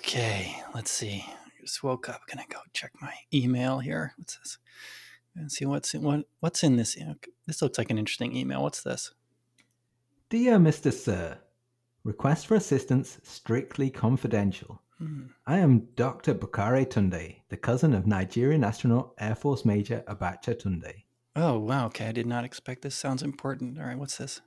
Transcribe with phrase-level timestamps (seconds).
[0.00, 1.26] Okay, let's see.
[1.28, 2.22] I Just woke up.
[2.26, 4.14] Gonna go check my email here.
[4.16, 4.58] What's this?
[5.36, 6.96] And see what's in, what what's in this.
[7.46, 8.62] This looks like an interesting email.
[8.62, 9.12] What's this?
[10.30, 10.90] Dear Mr.
[10.90, 11.36] Sir,
[12.02, 14.80] request for assistance strictly confidential.
[14.96, 15.26] Hmm.
[15.46, 16.34] I am Dr.
[16.34, 21.04] Bakare Tunde, the cousin of Nigerian astronaut Air Force Major Abacha Tunde.
[21.36, 21.86] Oh wow.
[21.86, 22.94] Okay, I did not expect this.
[22.94, 23.78] Sounds important.
[23.78, 24.40] All right, what's this?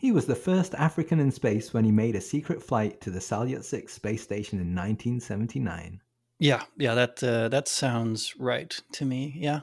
[0.00, 3.18] He was the first African in space when he made a secret flight to the
[3.18, 6.00] Salyut 6 space station in 1979.
[6.38, 6.94] Yeah, yeah.
[6.94, 9.34] That uh, that sounds right to me.
[9.36, 9.60] Yeah.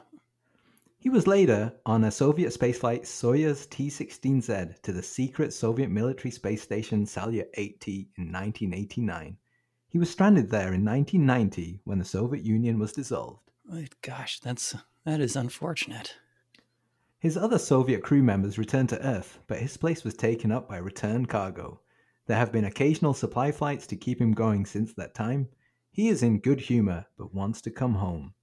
[1.00, 6.30] He was later on a Soviet spaceflight Soyuz T 16Z to the secret Soviet military
[6.30, 9.38] space station Salyut 8T in 1989.
[9.88, 13.50] He was stranded there in 1990 when the Soviet Union was dissolved.
[13.72, 16.14] Oh, Gosh, that's that is unfortunate.
[17.20, 20.76] His other Soviet crew members returned to Earth, but his place was taken up by
[20.76, 21.80] return cargo.
[22.26, 25.48] There have been occasional supply flights to keep him going since that time.
[25.90, 28.34] He is in good humor, but wants to come home.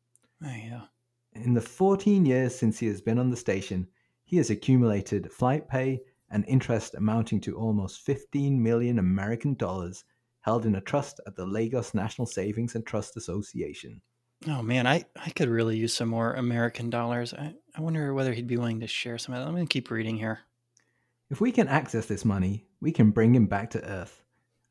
[0.44, 0.88] Oh, yeah.
[1.32, 3.88] In the 14 years since he has been on the station,
[4.26, 10.04] he has accumulated flight pay and interest amounting to almost 15 million American dollars
[10.42, 14.02] held in a trust at the Lagos National Savings and Trust Association.
[14.48, 17.34] Oh man, I, I could really use some more American dollars.
[17.34, 19.48] I, I wonder whether he'd be willing to share some of that.
[19.48, 20.40] I'm gonna keep reading here.
[21.30, 24.22] If we can access this money, we can bring him back to Earth.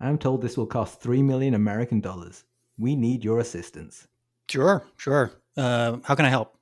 [0.00, 2.44] I'm told this will cost 3 million American dollars.
[2.78, 4.06] We need your assistance.
[4.48, 5.33] Sure, sure.
[5.56, 6.56] Uh, how can I help?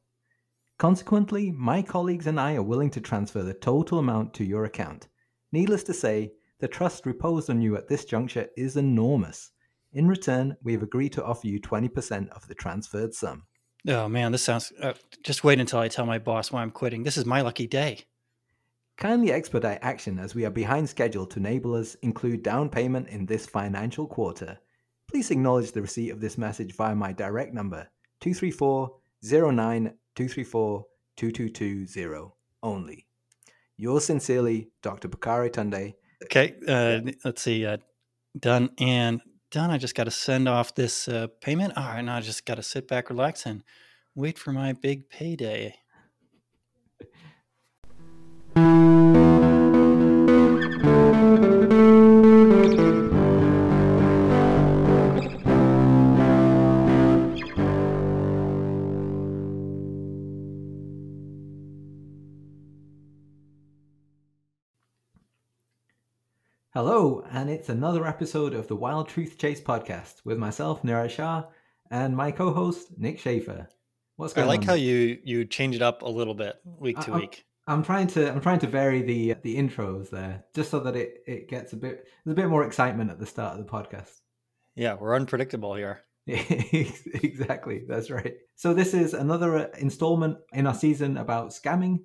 [0.78, 5.08] Consequently, my colleagues and I are willing to transfer the total amount to your account.
[5.52, 9.51] Needless to say, the trust reposed on you at this juncture is enormous.
[9.92, 13.44] In return, we have agreed to offer you 20% of the transferred sum.
[13.86, 14.72] Oh man, this sounds.
[14.80, 17.02] Uh, just wait until I tell my boss why I'm quitting.
[17.02, 17.98] This is my lucky day.
[18.96, 23.26] Kindly expedite action as we are behind schedule to enable us include down payment in
[23.26, 24.58] this financial quarter.
[25.10, 27.88] Please acknowledge the receipt of this message via my direct number
[28.20, 30.84] 234 09 234
[31.16, 32.30] 2220
[32.62, 33.06] only.
[33.76, 35.08] Yours sincerely, Dr.
[35.08, 35.94] Bakari Tunde.
[36.24, 37.66] Okay, uh, let's see.
[37.66, 37.78] Uh,
[38.38, 39.20] done and
[39.52, 39.70] done.
[39.70, 41.74] I just got to send off this uh, payment.
[41.76, 43.62] All right, now I just got to sit back, relax, and
[44.14, 45.76] wait for my big payday.
[66.74, 71.44] Hello, and it's another episode of the Wild Truth Chase podcast with myself, Neeraj Shah,
[71.90, 73.68] and my co-host Nick Schaefer.
[74.16, 74.48] What's going on?
[74.48, 74.68] I like on?
[74.68, 77.44] how you you change it up a little bit week to I- week.
[77.66, 81.22] I'm trying to I'm trying to vary the the intros there, just so that it
[81.26, 84.20] it gets a bit there's a bit more excitement at the start of the podcast.
[84.74, 86.00] Yeah, we're unpredictable here.
[86.26, 88.36] exactly, that's right.
[88.56, 92.04] So this is another uh, installment in our season about scamming.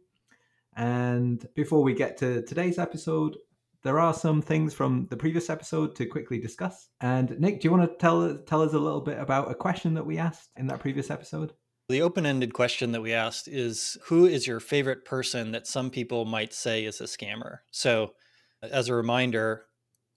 [0.76, 3.38] And before we get to today's episode,
[3.84, 6.90] there are some things from the previous episode to quickly discuss.
[7.00, 9.94] And Nick, do you want to tell tell us a little bit about a question
[9.94, 11.54] that we asked in that previous episode?
[11.90, 16.26] The open-ended question that we asked is who is your favorite person that some people
[16.26, 17.60] might say is a scammer?
[17.72, 18.14] So,
[18.62, 19.68] as a reminder,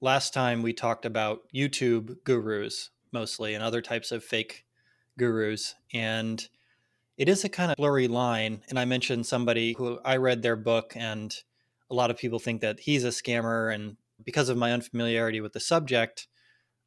[0.00, 4.64] last time we talked about YouTube gurus mostly and other types of fake
[5.18, 6.48] gurus and
[7.18, 10.56] it is a kind of blurry line and I mentioned somebody who I read their
[10.56, 11.36] book and
[11.90, 15.52] a lot of people think that he's a scammer and because of my unfamiliarity with
[15.52, 16.28] the subject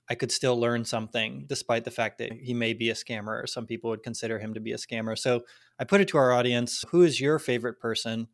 [0.09, 3.47] I could still learn something despite the fact that he may be a scammer or
[3.47, 5.17] some people would consider him to be a scammer.
[5.17, 5.43] So
[5.79, 8.27] I put it to our audience who is your favorite person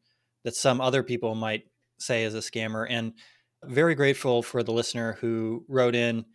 [0.44, 1.66] that some other people might
[2.00, 2.88] say is a scammer?
[2.90, 3.14] And
[3.66, 6.26] very grateful for the listener who wrote in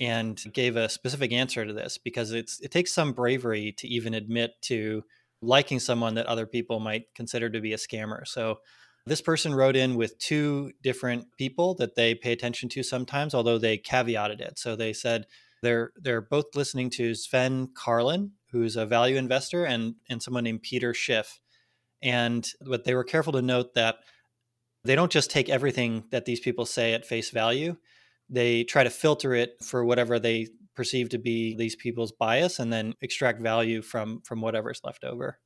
[0.00, 4.14] and gave a specific answer to this because it's it takes some bravery to even
[4.14, 5.02] admit to
[5.40, 8.26] liking someone that other people might consider to be a scammer.
[8.26, 8.58] So
[9.06, 13.58] this person wrote in with two different people that they pay attention to sometimes, although
[13.58, 14.58] they caveated it.
[14.58, 15.26] So they said
[15.62, 20.62] they're they're both listening to Sven Carlin, who's a value investor, and and someone named
[20.62, 21.40] Peter Schiff.
[22.02, 23.96] And but they were careful to note that
[24.84, 27.76] they don't just take everything that these people say at face value.
[28.28, 32.72] They try to filter it for whatever they perceive to be these people's bias and
[32.72, 35.38] then extract value from from whatever's left over.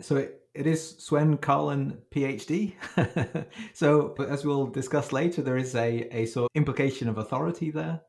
[0.00, 2.74] So it, it is Sven Carlin, PhD.
[3.74, 7.70] so, but as we'll discuss later, there is a, a sort of implication of authority
[7.70, 8.00] there.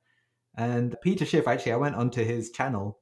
[0.55, 2.99] And Peter Schiff, actually, I went onto his channel,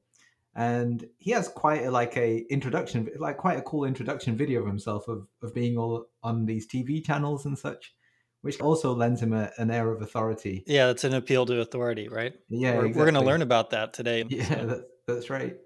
[0.54, 4.66] and he has quite a, like a introduction, like quite a cool introduction video of
[4.66, 7.94] himself of of being all on these TV channels and such,
[8.42, 10.64] which also lends him a, an air of authority.
[10.66, 12.34] Yeah, it's an appeal to authority, right?
[12.48, 12.98] Yeah, we're, exactly.
[13.00, 14.24] we're going to learn about that today.
[14.28, 15.56] Yeah, that's, that's right.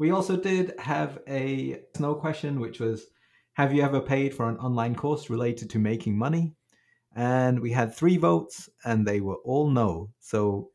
[0.00, 3.08] We also did have a snow question, which was
[3.52, 6.54] Have you ever paid for an online course related to making money?
[7.14, 10.08] And we had three votes, and they were all no.
[10.18, 10.70] So,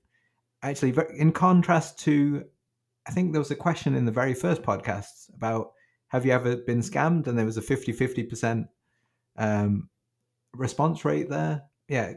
[0.61, 2.45] actually, in contrast to,
[3.07, 5.71] I think there was a question in the very first podcast about
[6.09, 7.25] Have you ever been scammed?
[7.25, 8.67] And there was a 50 50%
[9.37, 9.89] um,
[10.53, 11.63] response rate there.
[11.87, 12.13] Yeah,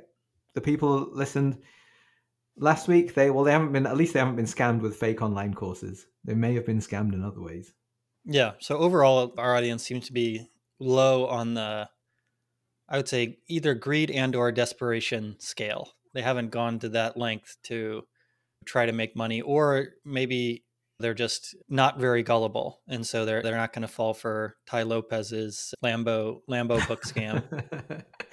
[0.52, 1.62] the people listened
[2.58, 3.14] last week.
[3.14, 6.06] They well, they haven't been at least they haven't been scammed with fake online courses.
[6.24, 7.72] They may have been scammed in other ways.
[8.24, 8.52] Yeah.
[8.60, 10.46] So overall, our audience seems to be
[10.78, 11.88] low on the,
[12.88, 15.92] I would say, either greed and or desperation scale.
[16.14, 18.02] They haven't gone to that length to
[18.66, 20.64] try to make money, or maybe
[21.00, 24.82] they're just not very gullible, and so they're they're not going to fall for Tai
[24.82, 27.42] Lopez's Lambo Lambo book scam.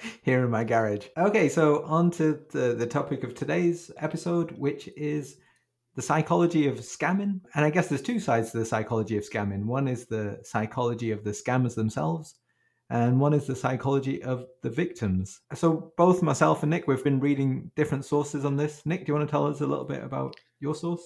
[0.22, 1.06] Here in my garage.
[1.16, 5.36] Okay, so on to the, the topic of today's episode, which is
[5.94, 7.40] the psychology of scamming.
[7.54, 9.64] And I guess there's two sides to the psychology of scamming.
[9.64, 12.34] One is the psychology of the scammers themselves,
[12.90, 15.40] and one is the psychology of the victims.
[15.54, 18.84] So both myself and Nick, we've been reading different sources on this.
[18.84, 21.02] Nick, do you want to tell us a little bit about your source?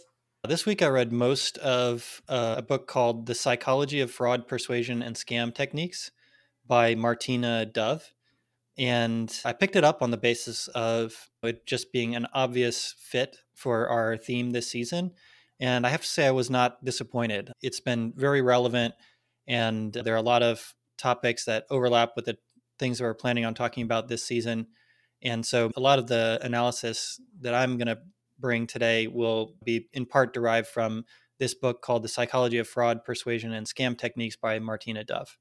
[0.48, 5.02] This week I read most of uh, a book called The Psychology of Fraud, Persuasion,
[5.02, 6.12] and Scam Techniques
[6.66, 8.14] by Martina Dove.
[8.78, 13.36] And I picked it up on the basis of it just being an obvious fit
[13.54, 15.12] for our theme this season.
[15.60, 17.52] And I have to say, I was not disappointed.
[17.60, 18.94] It's been very relevant,
[19.46, 22.38] and there are a lot of topics that overlap with the
[22.78, 24.68] things that we're planning on talking about this season.
[25.22, 27.98] And so, a lot of the analysis that I'm going to
[28.40, 31.04] bring today will be in part derived from
[31.38, 35.36] this book called The Psychology of Fraud, Persuasion, and Scam Techniques by Martina Dove.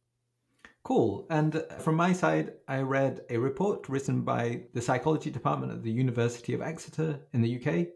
[0.83, 1.27] Cool.
[1.29, 5.83] And uh, from my side, I read a report written by the psychology department at
[5.83, 7.87] the University of Exeter in the UK,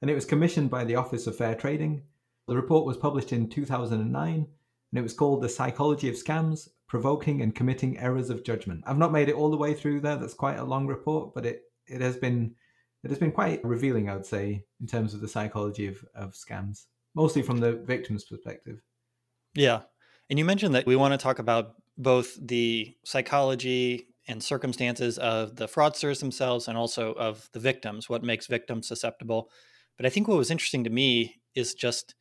[0.00, 2.02] and it was commissioned by the Office of Fair Trading.
[2.46, 7.42] The report was published in 2009, and it was called The Psychology of Scams Provoking
[7.42, 8.84] and Committing Errors of Judgment.
[8.86, 10.16] I've not made it all the way through there.
[10.16, 12.54] That's quite a long report, but it, it has been
[13.02, 16.34] it has been quite revealing, I would say, in terms of the psychology of, of
[16.34, 18.80] scams, mostly from the victim's perspective.
[19.54, 19.82] Yeah.
[20.28, 25.56] And you mentioned that we want to talk about both the psychology and circumstances of
[25.56, 29.50] the fraudsters themselves and also of the victims, what makes victims susceptible.
[29.96, 32.14] But I think what was interesting to me is just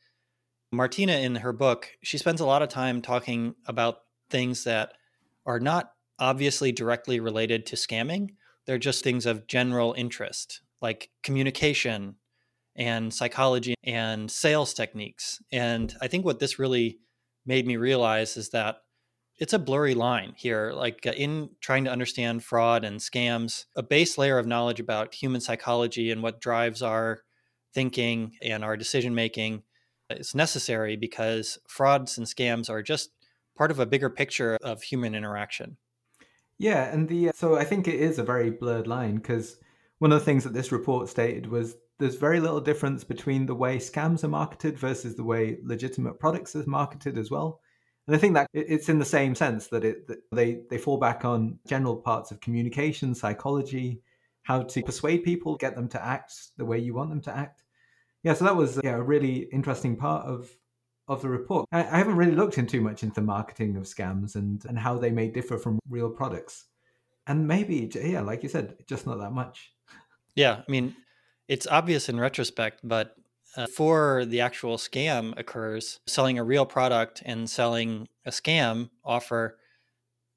[0.72, 4.00] Martina in her book, she spends a lot of time talking about
[4.30, 4.94] things that
[5.46, 8.31] are not obviously directly related to scamming.
[8.66, 12.16] They're just things of general interest like communication
[12.76, 15.42] and psychology and sales techniques.
[15.52, 17.00] And I think what this really
[17.46, 18.78] made me realize is that
[19.38, 20.72] it's a blurry line here.
[20.74, 25.16] Like uh, in trying to understand fraud and scams, a base layer of knowledge about
[25.16, 27.24] human psychology and what drives our
[27.74, 29.64] thinking and our decision making
[30.10, 33.12] is necessary because frauds and scams are just
[33.58, 35.78] part of a bigger picture of human interaction.
[36.58, 39.58] Yeah, and the so I think it is a very blurred line because
[40.00, 43.56] one of the things that this report stated was there's very little difference between the
[43.56, 47.60] way scams are marketed versus the way legitimate products are marketed as well.
[48.07, 50.98] And I think that it's in the same sense that it that they they fall
[50.98, 54.01] back on general parts of communication, psychology,
[54.44, 57.63] how to persuade people, get them to act the way you want them to act.
[58.24, 60.50] Yeah, so that was yeah, a really interesting part of
[61.07, 61.68] of the report.
[61.71, 64.80] I, I haven't really looked in too much into the marketing of scams and and
[64.80, 66.66] how they may differ from real products.
[67.28, 69.71] And maybe yeah, like you said, just not that much.
[70.36, 70.95] Yeah, I mean,
[71.48, 73.16] it's obvious in retrospect, but
[73.57, 79.57] uh, before the actual scam occurs, selling a real product and selling a scam offer,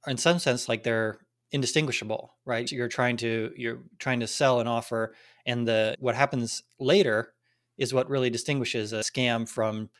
[0.07, 1.19] in some sense, like they're
[1.53, 2.71] indistinguishable, right?
[2.71, 5.15] You're trying to you're trying to sell an offer,
[5.47, 7.35] and the what happens later
[7.79, 9.91] is what really distinguishes a scam from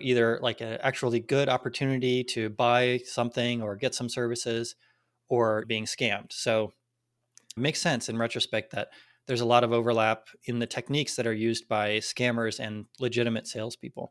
[0.00, 4.74] either like an actually good opportunity to buy something or get some services
[5.28, 6.32] or being scammed.
[6.32, 6.72] So
[7.56, 8.88] it makes sense in retrospect that
[9.30, 13.46] there's a lot of overlap in the techniques that are used by scammers and legitimate
[13.46, 14.10] salespeople.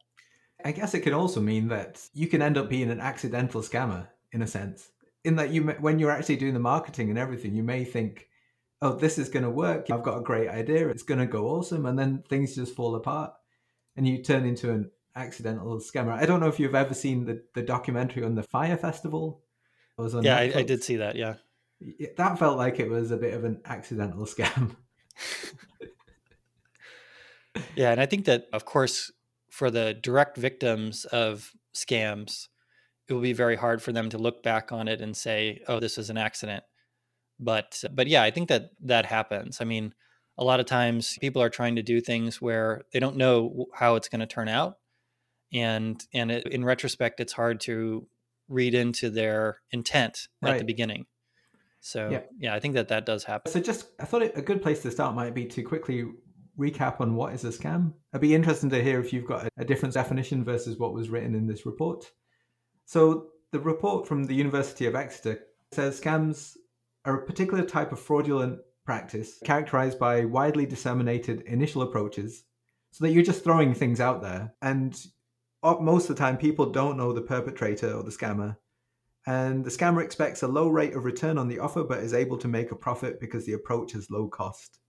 [0.63, 4.07] I guess it could also mean that you can end up being an accidental scammer
[4.31, 4.91] in a sense.
[5.25, 8.29] In that you, when you're actually doing the marketing and everything, you may think,
[8.81, 9.91] "Oh, this is going to work.
[9.91, 10.87] I've got a great idea.
[10.87, 13.33] It's going to go awesome," and then things just fall apart,
[13.97, 16.13] and you turn into an accidental scammer.
[16.13, 19.43] I don't know if you've ever seen the, the documentary on the Fire Festival.
[19.97, 21.17] yeah, I, I, did see that.
[21.17, 21.33] Yeah,
[22.15, 24.77] that felt like it was a bit of an accidental scam
[27.75, 29.11] yeah, and I think that, of course,
[29.49, 32.47] for the direct victims of scams,
[33.07, 35.79] it will be very hard for them to look back on it and say, "Oh,
[35.79, 36.63] this was an accident."
[37.39, 39.61] But but yeah, I think that that happens.
[39.61, 39.93] I mean,
[40.37, 43.95] a lot of times people are trying to do things where they don't know how
[43.95, 44.77] it's going to turn out,
[45.51, 48.07] and and it, in retrospect, it's hard to
[48.47, 51.05] read into their intent at the beginning.
[51.81, 52.21] So yeah.
[52.37, 53.51] yeah, I think that that does happen.
[53.51, 56.05] So just I thought a good place to start might be to quickly
[56.59, 57.93] recap on what is a scam.
[58.13, 61.35] I'd be interested to hear if you've got a different definition versus what was written
[61.35, 62.05] in this report.
[62.85, 65.39] So the report from the University of Exeter
[65.71, 66.57] says scams
[67.05, 72.43] are a particular type of fraudulent practice characterized by widely disseminated initial approaches
[72.91, 75.05] so that you're just throwing things out there and
[75.63, 78.57] most of the time people don't know the perpetrator or the scammer
[79.29, 82.37] and the scammer expects a low rate of return on the offer but is able
[82.37, 84.79] to make a profit because the approach is low cost.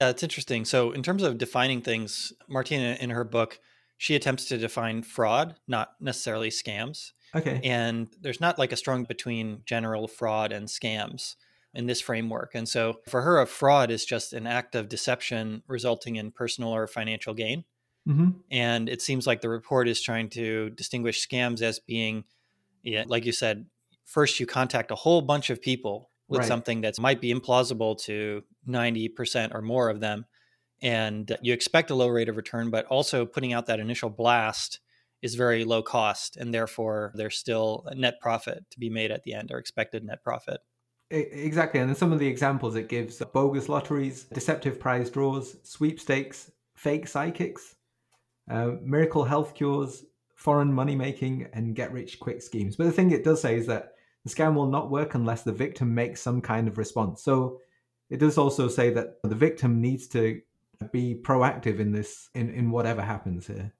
[0.00, 0.64] Yeah, it's interesting.
[0.64, 3.58] So in terms of defining things martina in her book
[3.98, 7.12] she attempts to define fraud not necessarily scams.
[7.34, 7.60] Okay.
[7.64, 11.34] And there's not like a strong between general fraud and scams
[11.74, 12.54] in this framework.
[12.54, 16.70] And so for her a fraud is just an act of deception resulting in personal
[16.70, 17.64] or financial gain.
[18.06, 18.32] Mm-hmm.
[18.50, 22.24] and it seems like the report is trying to distinguish scams as being
[22.84, 23.66] yeah, like you said,
[24.04, 26.48] first you contact a whole bunch of people with right.
[26.48, 30.24] something that might be implausible to 90% or more of them.
[30.82, 34.80] And you expect a low rate of return, but also putting out that initial blast
[35.22, 36.36] is very low cost.
[36.36, 40.04] And therefore, there's still a net profit to be made at the end or expected
[40.04, 40.60] net profit.
[41.10, 41.80] Exactly.
[41.80, 47.76] And some of the examples it gives bogus lotteries, deceptive prize draws, sweepstakes, fake psychics,
[48.50, 50.04] uh, miracle health cures,
[50.44, 52.76] foreign money making, and get rich quick schemes.
[52.76, 55.52] But the thing it does say is that the scam will not work unless the
[55.52, 57.22] victim makes some kind of response.
[57.22, 57.60] So
[58.10, 60.42] it does also say that the victim needs to
[60.92, 63.72] be proactive in this, in, in whatever happens here.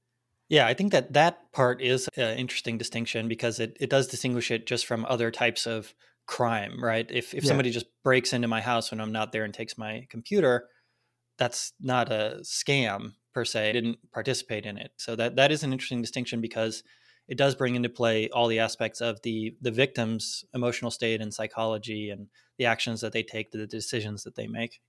[0.49, 4.50] Yeah, I think that that part is an interesting distinction because it, it does distinguish
[4.50, 5.94] it just from other types of
[6.26, 7.06] crime, right?
[7.11, 7.49] If, if yeah.
[7.49, 10.68] somebody just breaks into my house when I'm not there and takes my computer,
[11.37, 14.92] that's not a scam per se didn't participate in it.
[14.96, 16.82] So that that is an interesting distinction because
[17.26, 21.34] it does bring into play all the aspects of the the victim's emotional state and
[21.34, 24.80] psychology and the actions that they take, the decisions that they make.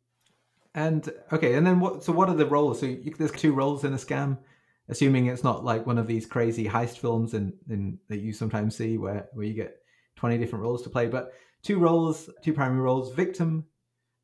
[0.74, 2.04] And okay, and then what?
[2.04, 2.80] So what are the roles?
[2.80, 4.38] So you, there's two roles in a scam,
[4.90, 8.98] assuming it's not like one of these crazy heist films in that you sometimes see
[8.98, 9.78] where where you get
[10.16, 11.08] twenty different roles to play.
[11.08, 11.32] But
[11.64, 13.66] two roles, two primary roles: victim,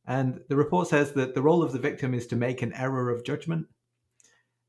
[0.06, 3.10] and the report says that the role of the victim is to make an error
[3.10, 3.68] of judgment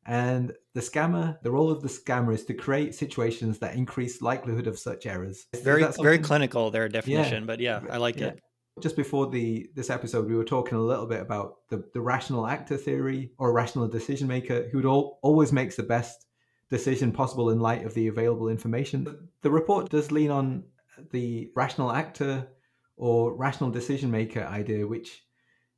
[0.06, 4.66] and the scammer, the role of the scammer is to create situations that increase likelihood
[4.66, 5.46] of such errors.
[5.62, 7.46] Very, very clinical their definition, yeah.
[7.46, 8.28] but yeah, I like yeah.
[8.28, 8.40] it.
[8.80, 12.46] Just before the this episode, we were talking a little bit about the, the rational
[12.46, 16.26] actor theory or rational decision maker who all, always makes the best
[16.70, 19.28] decision possible in light of the available information.
[19.42, 20.64] The report does lean on
[21.10, 22.48] the rational actor
[22.96, 25.22] or rational decision maker idea, which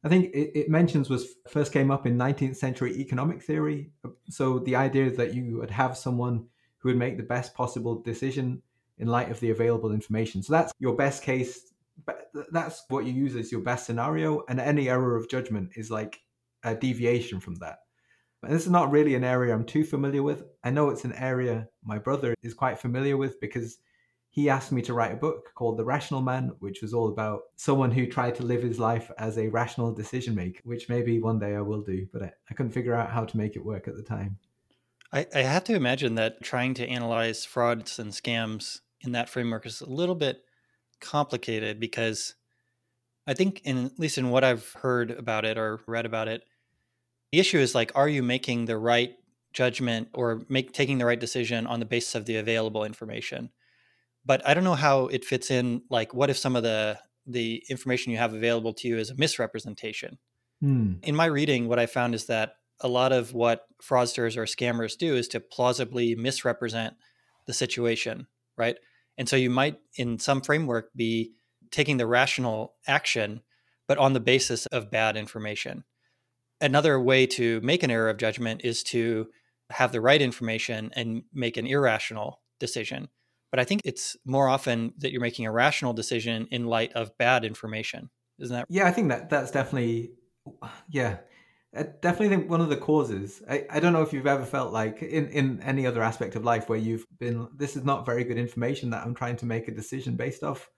[0.04, 3.90] I think it, it, mentions was first came up in 19th century economic theory.
[4.28, 6.46] So the idea that you would have someone
[6.78, 8.60] who would make the best possible decision
[8.98, 10.42] in light of the available information.
[10.42, 11.72] So that's your best case.
[12.52, 16.20] That's what you use as your best scenario, and any error of judgment is like
[16.64, 17.78] a deviation from that.
[18.42, 20.44] And this is not really an area I'm too familiar with.
[20.62, 23.78] I know it's an area my brother is quite familiar with because
[24.34, 27.42] he asked me to write a book called The Rational Man, which was all about
[27.54, 31.38] someone who tried to live his life as a rational decision maker, which maybe one
[31.38, 33.86] day I will do, but I, I couldn't figure out how to make it work
[33.86, 34.36] at the time.
[35.12, 39.66] I, I have to imagine that trying to analyze frauds and scams in that framework
[39.66, 40.42] is a little bit
[41.00, 42.34] complicated because
[43.28, 46.42] I think, in, at least in what I've heard about it or read about it,
[47.30, 49.14] the issue is like, are you making the right
[49.52, 53.50] judgment or make taking the right decision on the basis of the available information?
[54.24, 55.82] But I don't know how it fits in.
[55.90, 59.16] Like, what if some of the the information you have available to you is a
[59.16, 60.18] misrepresentation?
[60.60, 60.94] Hmm.
[61.02, 64.96] In my reading, what I found is that a lot of what fraudsters or scammers
[64.96, 66.94] do is to plausibly misrepresent
[67.46, 68.26] the situation,
[68.56, 68.76] right?
[69.16, 71.32] And so you might, in some framework, be
[71.70, 73.42] taking the rational action,
[73.86, 75.84] but on the basis of bad information.
[76.60, 79.28] Another way to make an error of judgment is to
[79.70, 83.08] have the right information and make an irrational decision.
[83.54, 87.16] But I think it's more often that you're making a rational decision in light of
[87.18, 88.10] bad information.
[88.40, 88.66] Isn't that?
[88.68, 90.10] Yeah, I think that that's definitely,
[90.88, 91.18] yeah,
[91.72, 93.44] I definitely think one of the causes.
[93.48, 96.42] I, I don't know if you've ever felt like in, in any other aspect of
[96.42, 99.68] life where you've been, this is not very good information that I'm trying to make
[99.68, 100.68] a decision based off,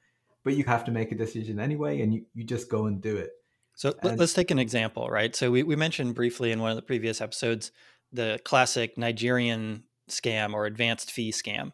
[0.45, 3.17] but you have to make a decision anyway and you, you just go and do
[3.17, 3.31] it.
[3.75, 5.35] So and, let's take an example, right?
[5.35, 7.73] So we, we mentioned briefly in one of the previous episodes
[8.13, 11.73] the classic Nigerian scam or advanced fee scam,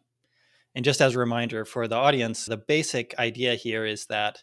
[0.75, 4.43] and just as a reminder for the audience, the basic idea here is that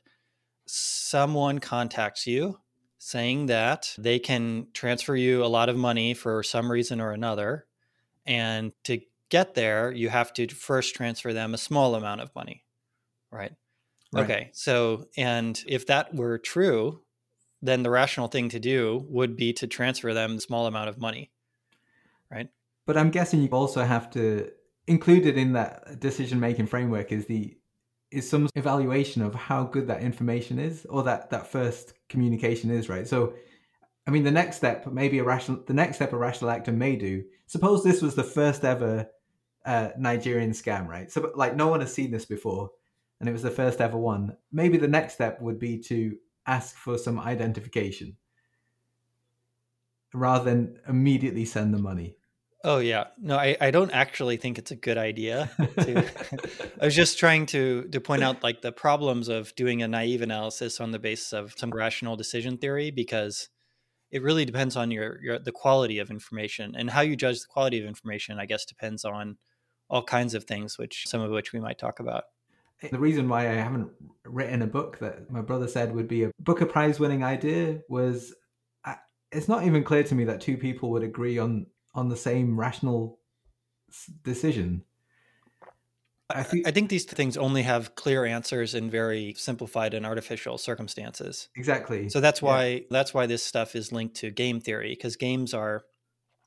[0.65, 2.59] someone contacts you
[2.99, 7.65] saying that they can transfer you a lot of money for some reason or another.
[8.25, 12.65] And to get there, you have to first transfer them a small amount of money.
[13.31, 13.53] Right.
[14.13, 14.23] right.
[14.23, 14.49] Okay.
[14.53, 17.01] So, and if that were true,
[17.61, 20.97] then the rational thing to do would be to transfer them a small amount of
[20.97, 21.31] money.
[22.29, 22.49] Right.
[22.85, 24.51] But I'm guessing you also have to
[24.89, 27.55] included in that decision making framework is the
[28.11, 32.89] is some evaluation of how good that information is or that that first communication is
[32.89, 33.07] right?
[33.07, 33.33] So
[34.07, 36.95] i mean the next step maybe a rational the next step a rational actor may
[36.95, 39.07] do suppose this was the first ever
[39.65, 41.11] uh, nigerian scam right?
[41.11, 42.71] So like no one has seen this before
[43.19, 44.35] and it was the first ever one.
[44.51, 46.17] Maybe the next step would be to
[46.47, 48.15] ask for some identification
[50.13, 52.15] rather than immediately send the money
[52.63, 55.49] Oh yeah, no, I, I don't actually think it's a good idea.
[55.57, 56.05] To,
[56.81, 60.21] I was just trying to to point out like the problems of doing a naive
[60.21, 63.49] analysis on the basis of some rational decision theory because
[64.11, 67.47] it really depends on your, your the quality of information and how you judge the
[67.47, 68.39] quality of information.
[68.39, 69.37] I guess depends on
[69.89, 72.25] all kinds of things, which some of which we might talk about.
[72.91, 73.89] The reason why I haven't
[74.25, 78.33] written a book that my brother said would be a Booker Prize winning idea was
[79.31, 81.67] it's not even clear to me that two people would agree on
[81.99, 83.19] on the same rational
[84.23, 84.83] decision.
[86.29, 90.57] I think I think these things only have clear answers in very simplified and artificial
[90.57, 91.49] circumstances.
[91.55, 92.07] Exactly.
[92.07, 92.79] So that's why yeah.
[92.89, 95.81] that's why this stuff is linked to game theory because games are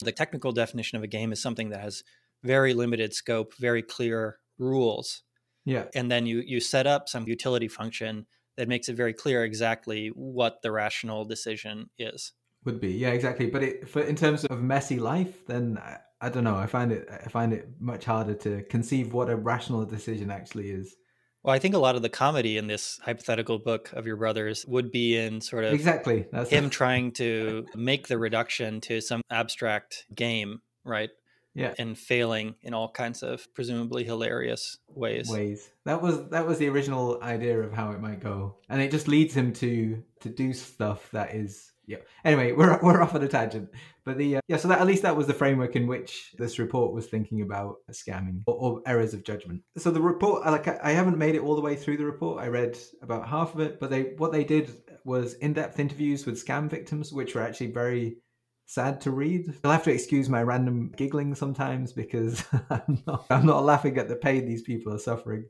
[0.00, 2.02] the technical definition of a game is something that has
[2.44, 5.22] very limited scope, very clear rules.
[5.64, 5.86] Yeah.
[5.94, 10.08] And then you you set up some utility function that makes it very clear exactly
[10.14, 12.32] what the rational decision is.
[12.64, 13.46] Would be, yeah, exactly.
[13.46, 16.56] But it, for in terms of messy life, then I, I don't know.
[16.56, 20.70] I find it, I find it much harder to conceive what a rational decision actually
[20.70, 20.94] is.
[21.42, 24.64] Well, I think a lot of the comedy in this hypothetical book of your brother's
[24.66, 29.22] would be in sort of exactly That's him trying to make the reduction to some
[29.28, 31.10] abstract game, right?
[31.54, 35.28] Yeah, and failing in all kinds of presumably hilarious ways.
[35.28, 38.90] Ways that was that was the original idea of how it might go, and it
[38.90, 41.98] just leads him to to do stuff that is yeah.
[42.24, 43.70] Anyway, we're we're off on a tangent,
[44.04, 44.56] but the uh, yeah.
[44.56, 47.76] So that at least that was the framework in which this report was thinking about
[47.90, 49.62] scamming or, or errors of judgment.
[49.76, 52.42] So the report, like I haven't made it all the way through the report.
[52.42, 54.70] I read about half of it, but they what they did
[55.04, 58.18] was in-depth interviews with scam victims, which were actually very
[58.66, 59.52] sad to read.
[59.64, 64.08] I'll have to excuse my random giggling sometimes because I'm not, I'm not laughing at
[64.08, 65.44] the pain these people are suffering.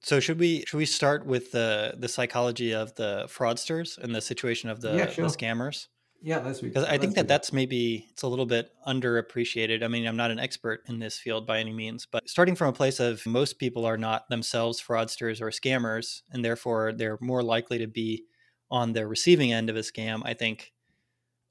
[0.00, 4.20] So should we should we start with the the psychology of the fraudsters and the
[4.20, 5.28] situation of the, yeah, sure.
[5.28, 5.88] the scammers?
[6.20, 9.84] Yeah, that's because I think that that's maybe it's a little bit underappreciated.
[9.84, 12.68] I mean, I'm not an expert in this field by any means, but starting from
[12.68, 17.42] a place of most people are not themselves fraudsters or scammers, and therefore they're more
[17.42, 18.24] likely to be
[18.68, 20.22] on the receiving end of a scam.
[20.24, 20.72] I think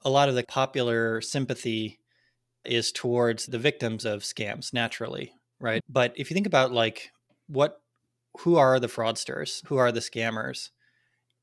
[0.03, 1.99] a lot of the popular sympathy
[2.65, 5.81] is towards the victims of scams naturally, right?
[5.87, 7.11] But if you think about like
[7.47, 7.79] what
[8.39, 9.65] who are the fraudsters?
[9.67, 10.69] Who are the scammers?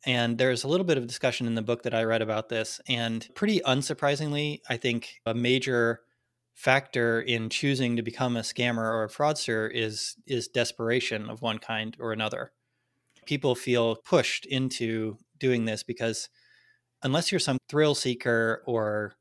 [0.06, 2.80] And there's a little bit of discussion in the book that I read about this.
[2.88, 6.00] And pretty unsurprisingly, I think a major
[6.54, 11.58] factor in choosing to become a scammer or a fraudster is is desperation of one
[11.58, 12.52] kind or another.
[13.26, 16.28] People feel pushed into doing this because
[17.02, 19.14] unless you're some thrill seeker or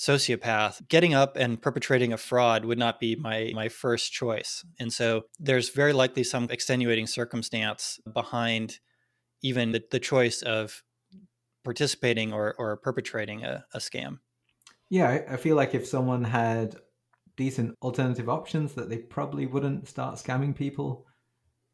[0.00, 4.64] sociopath, getting up and perpetrating a fraud would not be my my first choice.
[4.78, 8.80] And so there's very likely some extenuating circumstance behind
[9.42, 10.82] even the, the choice of
[11.64, 14.18] participating or, or perpetrating a, a scam.
[14.88, 16.76] Yeah, I feel like if someone had
[17.40, 21.06] decent alternative options that they probably wouldn't start scamming people.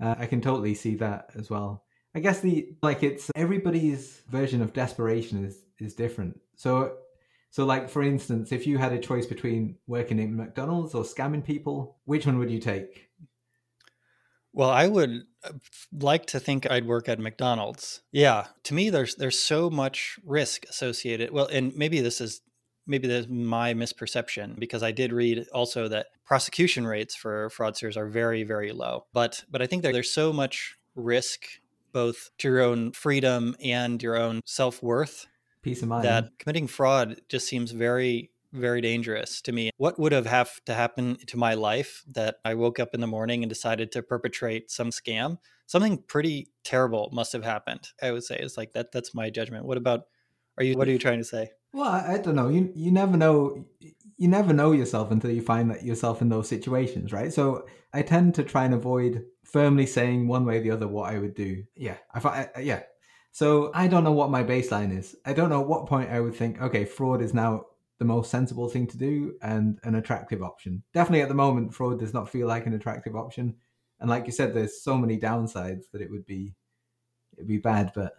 [0.01, 1.85] Uh, I can totally see that as well.
[2.15, 6.39] I guess the like it's everybody's version of desperation is is different.
[6.55, 6.97] So
[7.51, 11.45] so, like for instance, if you had a choice between working in McDonald's or scamming
[11.45, 13.09] people, which one would you take?
[14.53, 15.53] Well, I would uh,
[15.93, 18.01] like to think I'd work at McDonald's.
[18.11, 21.31] Yeah, to me, there's there's so much risk associated.
[21.31, 22.41] Well, and maybe this is
[22.87, 28.09] maybe that's my misperception because I did read also that prosecution rates for fraudsters are
[28.09, 29.07] very very low.
[29.13, 31.47] But but I think there's so much risk
[31.93, 35.27] both to your own freedom and your own self worth
[35.67, 36.05] peace of mind.
[36.05, 39.71] That committing fraud just seems very, very dangerous to me.
[39.77, 43.07] What would have have to happen to my life that I woke up in the
[43.07, 45.39] morning and decided to perpetrate some scam?
[45.67, 47.89] Something pretty terrible must have happened.
[48.01, 48.93] I would say it's like that.
[48.93, 49.67] That's my judgment.
[49.67, 50.03] What about?
[50.59, 50.75] Are you?
[50.77, 51.51] What are you trying to say?
[51.73, 52.49] Well, I, I don't know.
[52.49, 53.67] You you never know.
[54.19, 57.31] You never know yourself until you find that yourself in those situations, right?
[57.33, 61.13] So I tend to try and avoid firmly saying one way or the other what
[61.13, 61.65] I would do.
[61.75, 62.83] Yeah, I, I yeah
[63.37, 65.15] So I don't know what my baseline is.
[65.27, 67.67] I don't know at what point I would think, okay, fraud is now
[67.99, 70.83] the most sensible thing to do and an attractive option.
[70.95, 73.55] Definitely at the moment, fraud does not feel like an attractive option.
[74.01, 76.55] And like you said, there's so many downsides that it would be
[77.37, 77.93] it'd be bad.
[77.95, 78.15] But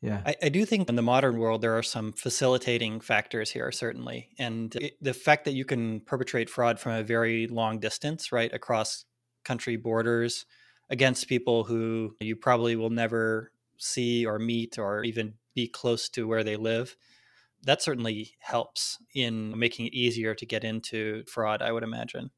[0.00, 3.72] yeah, I, I do think in the modern world there are some facilitating factors here,
[3.72, 8.30] certainly, and it, the fact that you can perpetrate fraud from a very long distance,
[8.30, 9.06] right across
[9.44, 10.46] country borders,
[10.88, 16.26] against people who you probably will never see or meet or even be close to
[16.26, 16.96] where they live
[17.66, 22.30] that certainly helps in making it easier to get into fraud, I would imagine.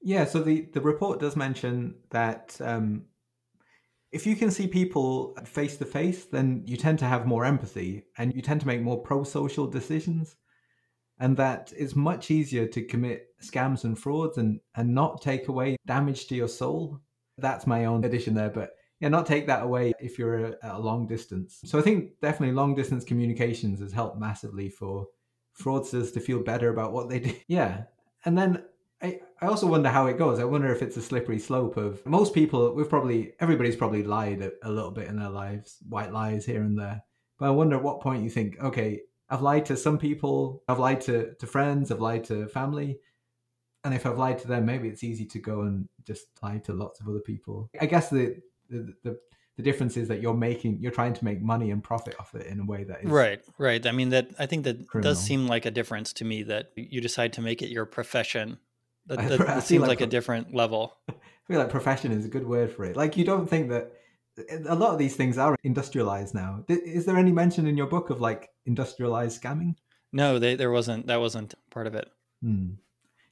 [0.00, 3.04] Yeah, so the, the report does mention that um,
[4.10, 8.04] if you can see people face to face, then you tend to have more empathy
[8.18, 10.36] and you tend to make more pro social decisions.
[11.20, 15.76] And that it's much easier to commit scams and frauds and, and not take away
[15.86, 16.98] damage to your soul.
[17.38, 18.70] That's my own addition there, but
[19.04, 21.60] yeah, not take that away if you're at a long distance.
[21.66, 25.06] So I think definitely long distance communications has helped massively for
[25.60, 27.34] fraudsters to feel better about what they do.
[27.46, 27.82] Yeah.
[28.24, 28.64] And then
[29.02, 30.38] I, I also wonder how it goes.
[30.38, 34.40] I wonder if it's a slippery slope of most people, we've probably, everybody's probably lied
[34.40, 37.02] a, a little bit in their lives, white lies here and there.
[37.38, 40.78] But I wonder at what point you think, okay, I've lied to some people, I've
[40.78, 43.00] lied to, to friends, I've lied to family.
[43.84, 46.72] And if I've lied to them, maybe it's easy to go and just lie to
[46.72, 47.68] lots of other people.
[47.78, 49.18] I guess the the, the
[49.56, 52.46] the difference is that you're making you're trying to make money and profit off it
[52.46, 53.86] in a way that is right right.
[53.86, 55.12] I mean that i think that criminal.
[55.12, 58.58] does seem like a difference to me that you decide to make it your profession.
[59.06, 60.96] That, that, that seems like, like a different level.
[61.10, 61.12] I
[61.46, 62.96] feel like profession is a good word for it.
[62.96, 63.92] Like you don't think that
[64.66, 66.64] a lot of these things are industrialized now.
[66.68, 69.76] Is there any mention in your book of like industrialized scamming?
[70.12, 72.08] No they, there wasn't that wasn't part of it.
[72.42, 72.70] Hmm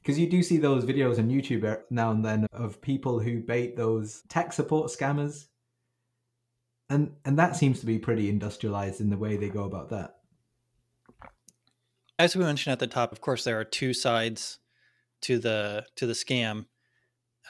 [0.02, 3.76] because you do see those videos on YouTube now and then of people who bait
[3.76, 5.46] those tech support scammers,
[6.90, 10.16] and and that seems to be pretty industrialized in the way they go about that.
[12.18, 14.58] As we mentioned at the top, of course, there are two sides
[15.22, 16.66] to the to the scam.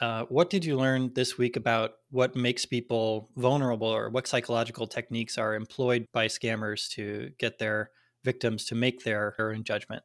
[0.01, 4.87] Uh, what did you learn this week about what makes people vulnerable, or what psychological
[4.87, 7.89] techniques are employed by scammers to get their
[8.23, 10.03] victims to make their own judgment?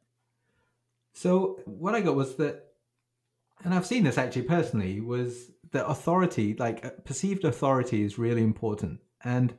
[1.19, 2.63] So what I got was that,
[3.65, 8.41] and I've seen this actually personally, was that authority, like uh, perceived authority, is really
[8.41, 9.01] important.
[9.25, 9.53] And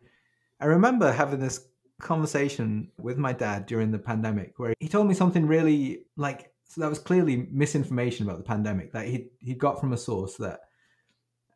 [0.58, 1.66] I remember having this
[2.00, 6.80] conversation with my dad during the pandemic where he told me something really like so
[6.80, 10.60] that was clearly misinformation about the pandemic that he he got from a source that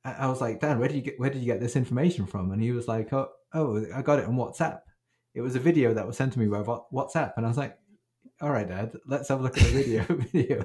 [0.04, 2.50] I was like, Dan, where did you get where did you get this information from?
[2.50, 4.80] And he was like, Oh, oh, I got it on WhatsApp.
[5.32, 6.62] It was a video that was sent to me by
[6.92, 7.78] WhatsApp, and I was like,
[8.40, 10.04] all right, Dad, let's have a look at the video.
[10.32, 10.64] video.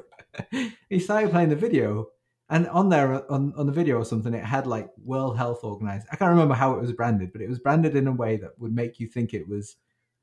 [0.89, 2.08] he started playing the video,
[2.49, 6.08] and on there, on, on the video or something, it had like World Health Organized.
[6.12, 8.58] I can't remember how it was branded, but it was branded in a way that
[8.60, 9.75] would make you think it was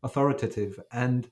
[0.02, 1.30] authoritative, and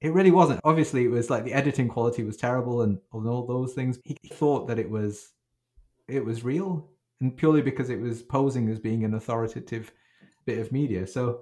[0.00, 0.60] it really wasn't.
[0.64, 3.98] Obviously, it was like the editing quality was terrible, and, and all those things.
[4.04, 5.32] He thought that it was,
[6.06, 6.88] it was real,
[7.20, 9.92] and purely because it was posing as being an authoritative
[10.46, 11.06] bit of media.
[11.06, 11.40] So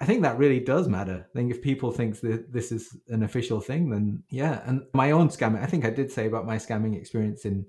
[0.00, 1.26] I think that really does matter.
[1.28, 4.62] I think if people think that this is an official thing, then yeah.
[4.64, 7.66] And my own scamming, I think I did say about my scamming experience in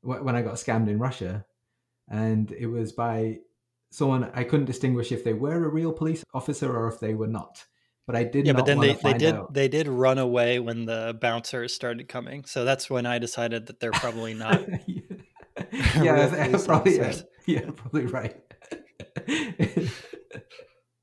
[0.00, 1.44] when I got scammed in Russia,
[2.08, 3.38] and it was by
[3.90, 7.26] someone I couldn't distinguish if they were a real police officer or if they were
[7.26, 7.64] not.
[8.06, 8.46] But I did.
[8.46, 9.52] Yeah, but then they, they did out.
[9.52, 12.44] they did run away when the bouncers started coming.
[12.44, 14.66] So that's when I decided that they're probably not.
[14.86, 15.00] yeah,
[16.02, 17.14] yeah probably yeah,
[17.46, 18.40] yeah, probably right.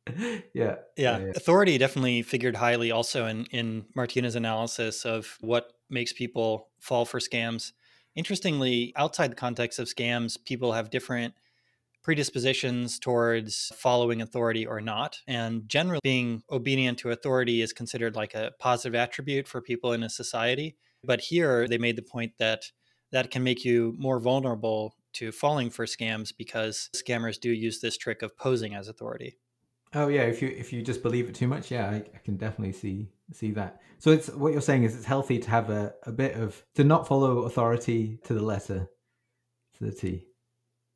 [0.18, 0.42] yeah.
[0.54, 0.76] yeah.
[0.98, 1.18] Yeah.
[1.36, 7.20] Authority definitely figured highly also in, in Martina's analysis of what makes people fall for
[7.20, 7.72] scams.
[8.16, 11.34] Interestingly, outside the context of scams, people have different
[12.04, 15.20] predispositions towards following authority or not.
[15.26, 20.04] And generally, being obedient to authority is considered like a positive attribute for people in
[20.04, 20.76] a society.
[21.04, 22.63] But here, they made the point that
[23.12, 27.98] that can make you more vulnerable to falling for scams because scammers do use this
[27.98, 29.38] trick of posing as authority.
[29.96, 32.36] Oh yeah, if you if you just believe it too much, yeah, I, I, can
[32.36, 33.82] definitely see see that.
[34.00, 36.84] So it's what you're saying is it's healthy to have a, a bit of to
[36.84, 38.90] not follow authority to the letter,
[39.78, 40.26] to the T.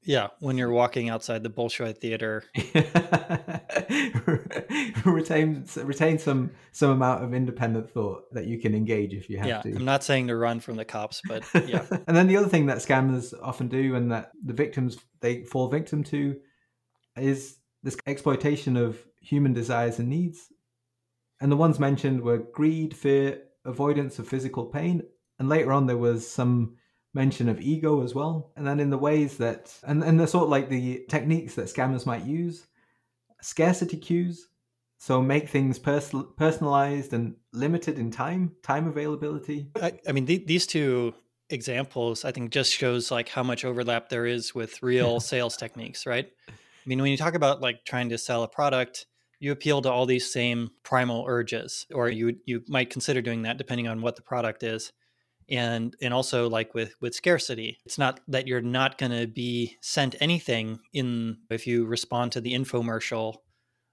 [0.04, 2.44] Yeah, when you're walking outside the Bolshoi theater,
[5.06, 9.48] retain retain some some amount of independent thought that you can engage if you have
[9.48, 9.76] yeah, to.
[9.76, 11.86] I'm not saying to run from the cops, but yeah.
[12.08, 15.68] and then the other thing that scammers often do, and that the victims they fall
[15.68, 16.38] victim to,
[17.18, 20.52] is this exploitation of human desires and needs.
[21.40, 25.04] And the ones mentioned were greed, fear, avoidance of physical pain,
[25.40, 26.76] and later on there was some
[27.14, 28.52] mention of ego as well.
[28.58, 31.68] And then in the ways that, and, and the sort of like the techniques that
[31.68, 32.68] scammers might use
[33.42, 34.50] scarcity cues,
[34.98, 39.70] So make things pers- personalized and limited in time, time availability.
[39.82, 41.14] I, I mean, th- these two
[41.50, 46.06] examples, I think, just shows like how much overlap there is with real sales techniques,
[46.06, 46.30] right?
[46.88, 49.08] I mean, when you talk about like trying to sell a product,
[49.42, 53.58] you appeal to all these same primal urges, or you you might consider doing that
[53.58, 54.94] depending on what the product is.
[55.50, 59.78] And and also like with with scarcity it's not that you're not going to be
[59.82, 63.36] sent anything in if you respond to the infomercial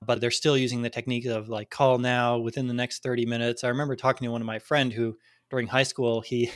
[0.04, 3.64] but they're still using the technique of like call now within the next 30 minutes.
[3.64, 5.16] I remember talking to one of my friend who
[5.50, 6.50] during high school he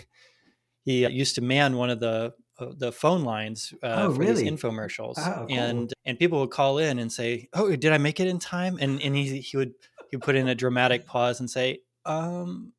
[0.85, 4.41] he used to man one of the uh, the phone lines uh, Oh, for these
[4.41, 5.57] infomercials Oh, cool.
[5.57, 8.79] and and people would call in and say oh did i make it in time
[8.81, 9.75] and and he he would
[10.11, 12.73] he would put in a dramatic pause and say um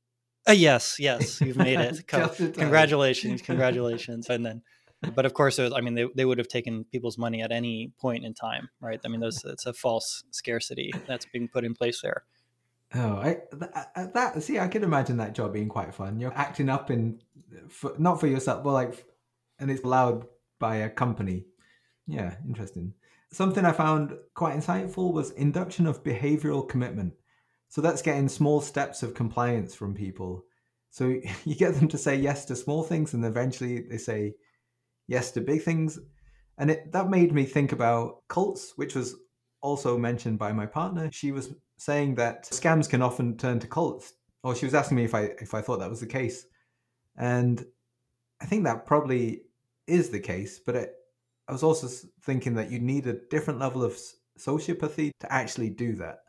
[0.48, 2.62] uh, yes yes you've made it Co- Just in time.
[2.64, 4.62] congratulations congratulations and then
[5.16, 7.52] but of course it was, i mean they, they would have taken people's money at
[7.52, 11.64] any point in time right i mean those it's a false scarcity that's being put
[11.64, 12.24] in place there
[12.96, 16.20] Oh, I, that, that see, I can imagine that job being quite fun.
[16.20, 17.22] You're acting up in,
[17.70, 19.06] for, not for yourself, but like,
[19.60, 20.26] and it's allowed
[20.60, 21.46] by a company.
[22.08, 22.94] Yeah, interesting.
[23.32, 27.14] Something I found quite insightful was induction of behavioral commitment.
[27.68, 30.44] So that's getting small steps of compliance from people.
[30.90, 31.06] So
[31.46, 34.34] you get them to say yes to small things, and eventually they say
[35.08, 36.00] yes to big things.
[36.58, 39.16] And it, that made me think about cults, which was
[39.62, 41.10] also mentioned by my partner.
[41.12, 45.06] She was saying that scams can often turn to cults, or she was asking me
[45.06, 46.46] if I if I thought that was the case,
[47.18, 47.64] and
[48.42, 49.44] I think that probably
[49.90, 50.60] is the case.
[50.66, 50.94] But it,
[51.48, 51.88] I was also
[52.24, 53.98] thinking that you need a different level of
[54.38, 56.20] sociopathy to actually do that.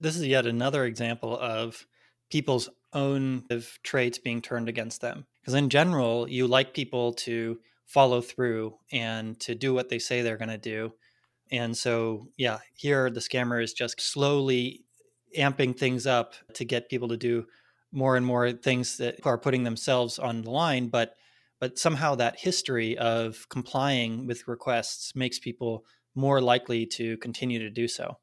[0.00, 1.86] this is yet another example of
[2.30, 3.44] people's own
[3.82, 9.38] traits being turned against them because in general you like people to follow through and
[9.40, 10.92] to do what they say they're going to do
[11.52, 14.84] and so yeah here the scammer is just slowly
[15.36, 17.46] amping things up to get people to do
[17.92, 21.14] more and more things that are putting themselves on the line but
[21.60, 27.70] but somehow that history of complying with requests makes people more likely to continue to
[27.70, 28.16] do so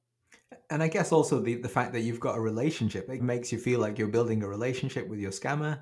[0.69, 3.57] And I guess also the, the fact that you've got a relationship, it makes you
[3.57, 5.79] feel like you're building a relationship with your scammer.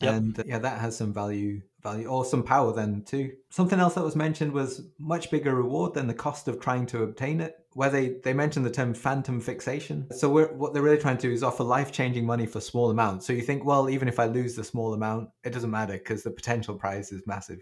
[0.00, 0.14] Yep.
[0.14, 3.32] And uh, yeah, that has some value, value or some power then too.
[3.50, 7.02] Something else that was mentioned was much bigger reward than the cost of trying to
[7.02, 7.56] obtain it.
[7.74, 10.08] Where they, they mentioned the term phantom fixation.
[10.12, 12.90] So we're, what they're really trying to do is offer life changing money for small
[12.90, 13.26] amounts.
[13.26, 16.24] So you think, well, even if I lose the small amount, it doesn't matter because
[16.24, 17.60] the potential prize is massive.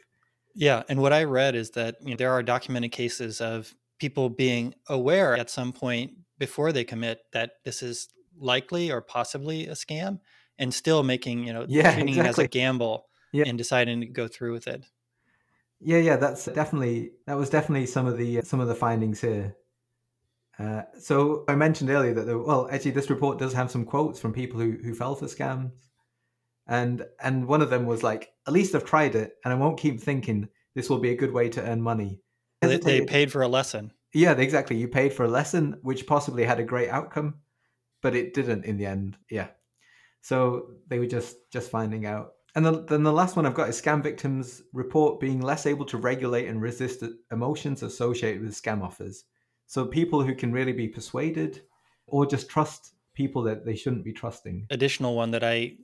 [0.55, 4.31] Yeah, and what I read is that you know, there are documented cases of people
[4.31, 8.09] being aware at some point before they commit that this is
[8.41, 10.21] likely or possibly a scam,
[10.59, 13.45] and still making you know Yeah, treating it as a gamble Yeah.
[13.47, 14.85] and deciding to go through with it.
[15.81, 19.57] Yeah, yeah, that's definitely that was definitely some of the some of the findings here.
[20.59, 24.19] Uh, so I mentioned earlier that the, well, actually, this report does have some quotes
[24.19, 25.73] from people who who fell for scams,
[26.67, 29.79] and and one of them was like, "At least I've tried it, and I won't
[29.81, 32.21] keep thinking this will be a good way to earn money."
[32.63, 33.93] They, they paid for a lesson.
[34.15, 34.77] yeah, exactly.
[34.77, 37.41] You paid for a lesson which possibly had a great outcome,
[38.03, 39.19] but it didn't in the end.
[39.31, 39.49] Yeah.
[40.21, 42.33] So they were just just finding out.
[42.55, 45.85] And then, then the last one I've got is scam victims report being less able
[45.87, 49.25] to regulate and resist emotions associated with scam offers.
[49.67, 51.63] So people who can really be persuaded
[52.07, 54.67] or just trust people that they shouldn't be trusting.
[54.71, 55.77] Additional one that I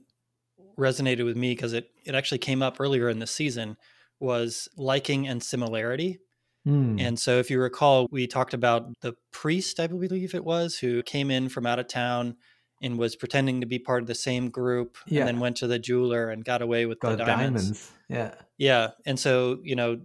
[0.77, 3.77] resonated with me because it it actually came up earlier in the season
[4.19, 6.19] was liking and similarity.
[6.65, 6.97] Hmm.
[6.99, 11.03] And so, if you recall, we talked about the priest, I believe it was, who
[11.03, 12.37] came in from out of town
[12.85, 15.21] and was pretending to be part of the same group Yeah.
[15.21, 17.63] and then went to the jeweler and got away with got the diamonds.
[17.63, 17.91] diamonds.
[18.07, 18.35] Yeah.
[18.57, 18.91] Yeah.
[19.05, 19.99] And so, you know,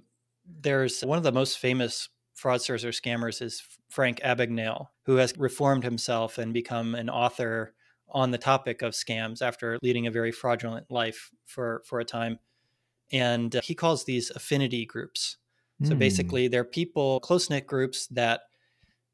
[0.62, 5.84] there's one of the most famous fraudsters or scammers is Frank Abagnale, who has reformed
[5.84, 7.74] himself and become an author
[8.08, 12.38] on the topic of scams after leading a very fraudulent life for, for a time.
[13.12, 15.36] And uh, he calls these affinity groups.
[15.84, 15.98] So Hmm.
[15.98, 18.42] basically, they're people, close knit groups that,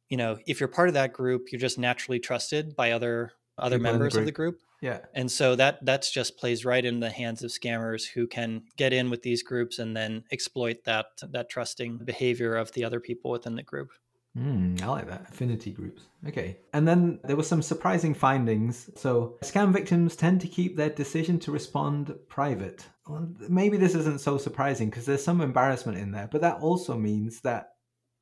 [0.09, 3.77] you know, if you're part of that group, you're just naturally trusted by other other
[3.77, 4.61] People in the members of the group.
[4.81, 5.01] Yeah.
[5.15, 8.93] And so that that's just plays right in the hands of scammers who can get
[8.93, 13.31] in with these groups and then exploit that that trusting behavior of the other people
[13.31, 13.91] within the group.
[14.37, 15.31] Hmm, I like that.
[15.31, 16.03] Affinity groups.
[16.29, 16.59] Okay.
[16.75, 18.91] And then there were some surprising findings.
[18.95, 22.87] So, scam victims tend to keep their decision to respond private.
[23.09, 26.99] Well, maybe this isn't so surprising because there's some embarrassment in there, but that also
[26.99, 27.71] means that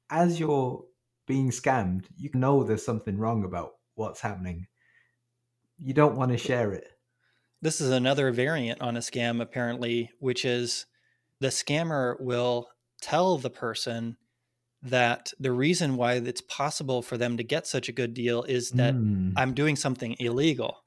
[0.08, 0.84] as you're
[1.26, 4.68] being scammed, you know there's something wrong about what's happening.
[5.78, 6.86] You don't want to share it.
[7.62, 10.86] This is another variant on a scam apparently, which is
[11.40, 12.68] the scammer will
[13.00, 14.16] tell the person
[14.82, 18.70] that the reason why it's possible for them to get such a good deal is
[18.72, 19.32] that mm.
[19.36, 20.84] I'm doing something illegal.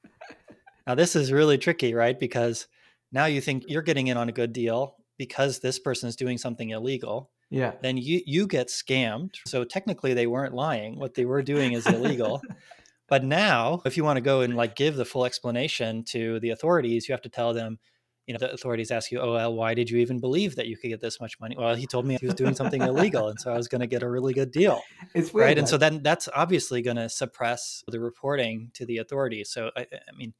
[0.86, 2.18] now, this is really tricky, right?
[2.18, 2.68] Because
[3.10, 6.38] now you think you're getting in on a good deal because this person is doing
[6.38, 7.30] something illegal.
[7.50, 7.72] Yeah.
[7.82, 9.36] Then you you get scammed.
[9.46, 10.98] So technically they weren't lying.
[10.98, 12.40] What they were doing is illegal.
[13.08, 16.50] but now, if you want to go and like give the full explanation to the
[16.50, 17.78] authorities, you have to tell them,
[18.26, 20.76] you know, the authorities ask you, oh, well, why did you even believe that you
[20.76, 21.56] could get this much money?
[21.58, 23.28] Well, he told me he was doing something illegal.
[23.28, 24.82] And so I was going to get a really good deal.
[25.14, 25.46] It's weird.
[25.46, 25.58] Right.
[25.58, 29.50] And so then that's obviously going to suppress the reporting to the authorities.
[29.50, 30.34] So, I, I mean,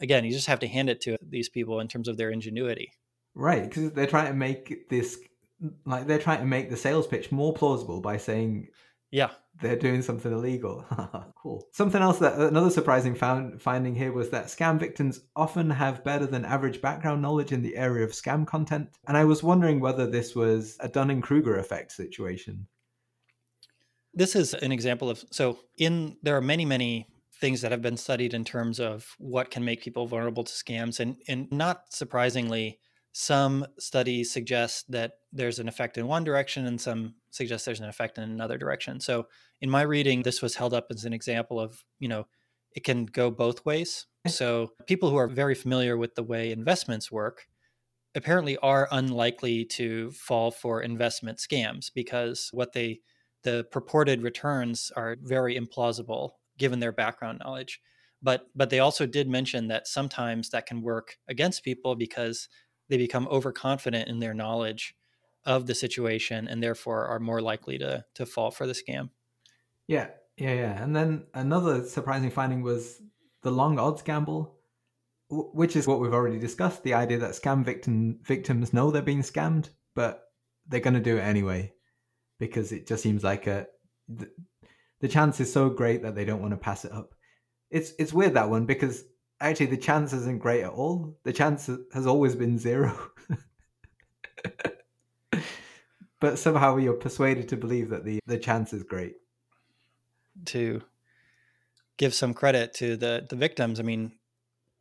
[0.00, 2.92] again, you just have to hand it to these people in terms of their ingenuity.
[3.34, 3.64] Right.
[3.64, 5.18] Because they're trying to make this,
[5.84, 8.68] like, they're trying to make the sales pitch more plausible by saying,
[9.10, 10.84] yeah, they're doing something illegal.
[11.36, 11.66] cool.
[11.72, 16.26] Something else that another surprising found, finding here was that scam victims often have better
[16.26, 18.88] than average background knowledge in the area of scam content.
[19.06, 22.66] And I was wondering whether this was a Dunning Kruger effect situation.
[24.14, 27.06] This is an example of so in there are many many
[27.38, 31.00] things that have been studied in terms of what can make people vulnerable to scams
[31.00, 32.78] and and not surprisingly
[33.18, 37.88] some studies suggest that there's an effect in one direction and some suggest there's an
[37.88, 39.00] effect in another direction.
[39.00, 39.26] So
[39.60, 42.26] in my reading, this was held up as an example of, you know,
[42.72, 44.06] it can go both ways.
[44.26, 47.46] So people who are very familiar with the way investments work
[48.14, 53.00] apparently are unlikely to fall for investment scams because what they
[53.44, 57.80] the purported returns are very implausible given their background knowledge.
[58.22, 62.48] But but they also did mention that sometimes that can work against people because
[62.88, 64.94] they become overconfident in their knowledge
[65.46, 69.10] of the situation and therefore are more likely to to fall for the scam.
[69.86, 70.82] Yeah, yeah, yeah.
[70.82, 73.00] And then another surprising finding was
[73.42, 74.58] the long odds gamble,
[75.30, 76.82] which is what we've already discussed.
[76.82, 80.24] The idea that scam victim victims know they're being scammed, but
[80.68, 81.72] they're going to do it anyway
[82.38, 83.66] because it just seems like a
[84.08, 84.28] the,
[85.00, 87.14] the chance is so great that they don't want to pass it up.
[87.70, 89.04] It's it's weird that one because
[89.40, 91.16] actually the chance isn't great at all.
[91.24, 93.10] The chance has always been zero.
[96.26, 99.14] but somehow you're persuaded to believe that the, the chance is great.
[100.46, 100.82] To
[101.98, 104.10] give some credit to the, the victims, I mean,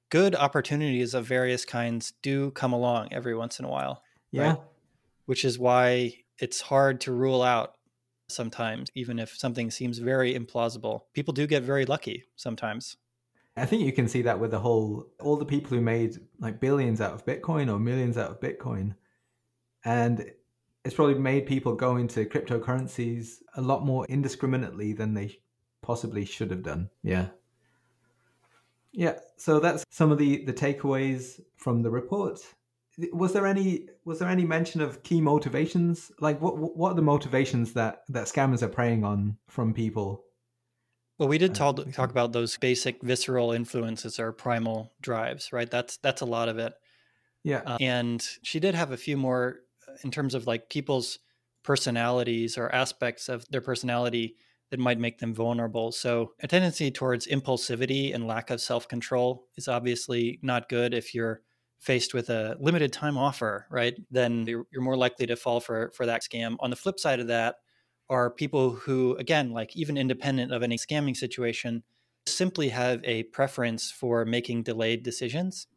[0.10, 4.01] good opportunities of various kinds do come along every once in a while.
[4.31, 4.47] Yeah.
[4.47, 4.58] Right?
[5.27, 7.75] Which is why it's hard to rule out
[8.27, 11.01] sometimes, even if something seems very implausible.
[11.13, 12.97] People do get very lucky sometimes.
[13.55, 16.60] I think you can see that with the whole all the people who made like
[16.60, 18.95] billions out of Bitcoin or millions out of Bitcoin.
[19.84, 20.25] And
[20.86, 25.39] it's probably made people go into cryptocurrencies a lot more indiscriminately than they
[25.82, 26.89] possibly should have done.
[27.04, 27.28] Yeah.
[28.91, 32.39] Yeah, so that's some of the the takeaways from the report.
[33.12, 36.13] Was there any was there any mention of key motivations?
[36.21, 40.24] Like what what are the motivations that that scammers are preying on from people
[41.17, 45.69] well, we did uh, talk talk about those basic visceral influences or primal drives, right?
[45.69, 46.74] That's that's a lot of it.
[47.43, 47.62] Yeah.
[47.65, 49.60] Uh, and she did have a few more
[50.03, 51.19] in terms of like people's
[51.63, 54.36] personalities or aspects of their personality
[54.71, 55.91] that might make them vulnerable.
[55.91, 61.41] So, a tendency towards impulsivity and lack of self-control is obviously not good if you're
[61.79, 63.93] faced with a limited time offer, right?
[64.10, 64.49] Then mm-hmm.
[64.49, 66.55] you're, you're more likely to fall for for that scam.
[66.60, 67.55] On the flip side of that,
[68.10, 71.84] are people who, again, like even independent of any scamming situation,
[72.27, 75.67] simply have a preference for making delayed decisions.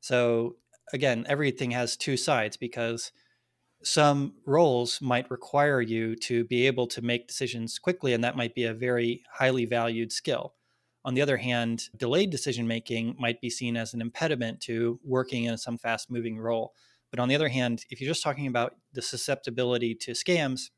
[0.00, 0.56] So,
[0.92, 3.12] again, everything has two sides because
[3.82, 8.54] some roles might require you to be able to make decisions quickly, and that might
[8.54, 10.54] be a very highly valued skill.
[11.04, 15.44] On the other hand, delayed decision making might be seen as an impediment to working
[15.44, 16.74] in some fast moving role.
[17.10, 20.70] But on the other hand, if you're just talking about the susceptibility to scams,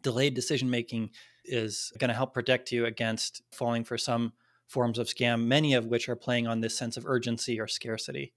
[0.00, 1.10] delayed decision making
[1.44, 4.32] is going to help protect you against falling for some
[4.68, 8.32] forms of scam, many of which are playing on this sense of urgency or scarcity.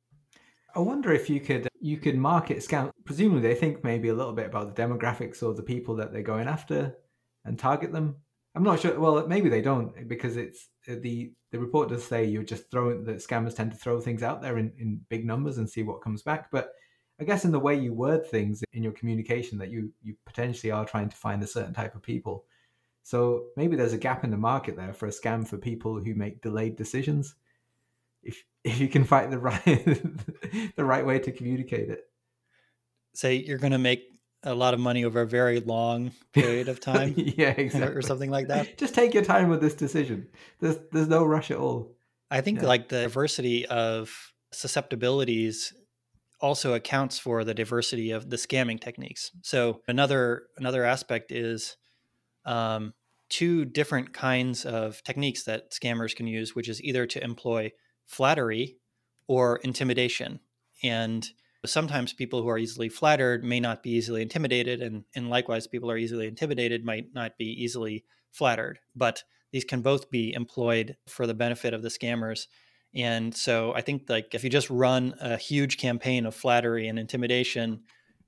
[0.75, 2.91] I wonder if you could you could market scam.
[3.03, 6.21] Presumably, they think maybe a little bit about the demographics or the people that they're
[6.21, 6.95] going after
[7.43, 8.15] and target them.
[8.55, 8.97] I'm not sure.
[8.97, 13.03] Well, maybe they don't because it's uh, the the report does say you're just throwing
[13.03, 16.01] that scammers tend to throw things out there in, in big numbers and see what
[16.01, 16.49] comes back.
[16.51, 16.71] But
[17.19, 20.71] I guess in the way you word things in your communication that you you potentially
[20.71, 22.45] are trying to find a certain type of people.
[23.03, 26.15] So maybe there's a gap in the market there for a scam for people who
[26.15, 27.35] make delayed decisions.
[28.23, 29.63] If if you can find the right
[30.75, 32.05] the right way to communicate it.
[33.13, 34.03] Say you're going to make
[34.43, 37.13] a lot of money over a very long period of time.
[37.17, 37.95] yeah, exactly.
[37.95, 38.77] Or something like that.
[38.77, 40.27] Just take your time with this decision.
[40.59, 41.95] There's there's no rush at all.
[42.31, 42.67] I think yeah.
[42.67, 45.73] like the diversity of susceptibilities
[46.39, 49.31] also accounts for the diversity of the scamming techniques.
[49.41, 51.77] So another another aspect is
[52.45, 52.93] um,
[53.29, 57.71] two different kinds of techniques that scammers can use, which is either to employ
[58.05, 58.77] flattery
[59.27, 60.39] or intimidation.
[60.83, 61.27] And
[61.65, 65.89] sometimes people who are easily flattered may not be easily intimidated, and, and likewise, people
[65.89, 68.79] who are easily intimidated might not be easily flattered.
[68.95, 72.47] But these can both be employed for the benefit of the scammers.
[72.95, 76.99] And so I think like if you just run a huge campaign of flattery and
[76.99, 77.83] intimidation,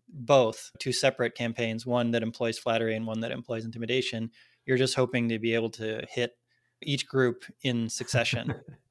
[0.07, 4.31] both two separate campaigns, one that employs flattery and one that employs intimidation,
[4.65, 6.37] you're just hoping to be able to hit
[6.81, 8.53] each group in succession.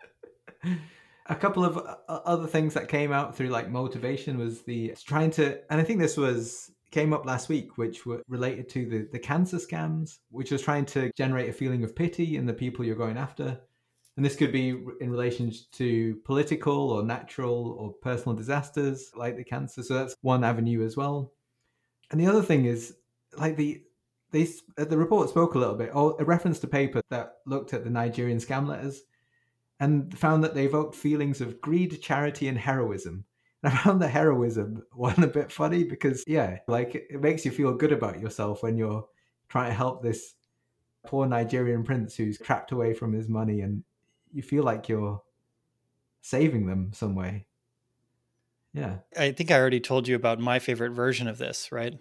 [1.26, 5.30] a couple of uh, other things that came out through like motivation was the trying
[5.30, 9.08] to and i think this was came up last week which were related to the
[9.10, 12.84] the cancer scams which was trying to generate a feeling of pity in the people
[12.84, 13.60] you're going after.
[14.16, 14.68] And this could be
[15.00, 19.82] in relation to political or natural or personal disasters like the cancer.
[19.82, 21.32] So that's one avenue as well.
[22.12, 22.94] And the other thing is
[23.36, 23.82] like the
[24.30, 24.46] they
[24.76, 27.90] the report spoke a little bit or a reference to paper that looked at the
[27.90, 29.02] nigerian scam letters
[29.80, 33.24] and found that they evoked feelings of greed, charity, and heroism.
[33.62, 37.50] And I found the heroism one a bit funny because, yeah, like it makes you
[37.50, 39.06] feel good about yourself when you're
[39.48, 40.34] trying to help this
[41.06, 43.84] poor Nigerian prince who's trapped away from his money, and
[44.32, 45.22] you feel like you're
[46.22, 47.46] saving them some way.
[48.72, 48.96] Yeah.
[49.16, 51.94] I think I already told you about my favorite version of this, right?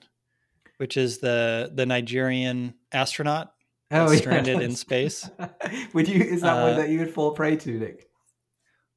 [0.78, 3.53] Which is the the Nigerian astronaut
[3.94, 4.66] oh, stranded yeah.
[4.66, 5.30] in space.
[5.94, 6.22] would you?
[6.22, 8.08] Is that uh, one that you would fall prey to, Nick?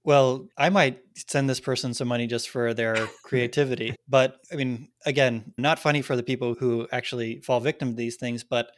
[0.06, 3.96] Well, I might send this person some money just for their creativity.
[4.08, 8.14] but I mean, again, not funny for the people who actually fall victim to these
[8.14, 8.44] things.
[8.44, 8.70] But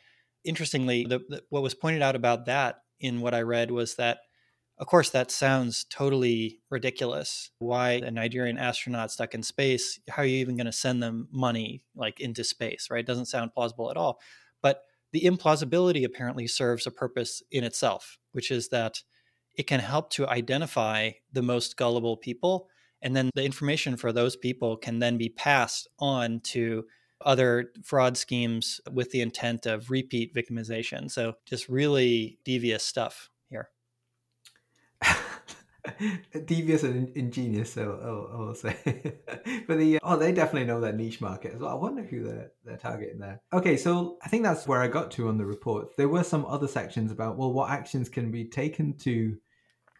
[0.43, 4.21] interestingly, the, the, what was pointed out about that in what I read was that,
[4.79, 7.51] of course, that sounds totally ridiculous.
[7.59, 10.01] Why a Nigerian astronaut stuck in space?
[10.09, 12.89] How are you even going to send them money like into space?
[12.91, 13.01] Right?
[13.01, 14.19] It doesn't sound plausible at all.
[14.63, 19.03] But the implausibility apparently serves a purpose in itself, which is that
[19.57, 22.69] it can help to identify the most gullible people.
[23.03, 26.85] And then the information for those people can then be passed on to
[27.25, 31.11] other fraud schemes with the intent of repeat victimization.
[31.11, 33.31] So, just really devious stuff.
[36.45, 38.77] devious and ingenious, so I'll, I'll say.
[39.67, 41.71] but the uh, oh, they definitely know their niche market as well.
[41.71, 43.41] I wonder who they're they're targeting there.
[43.53, 45.97] Okay, so I think that's where I got to on the report.
[45.97, 49.37] There were some other sections about well, what actions can be taken to